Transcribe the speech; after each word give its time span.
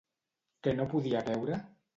Què 0.67 0.73
no 0.79 0.89
podia 0.95 1.23
veure? 1.31 1.65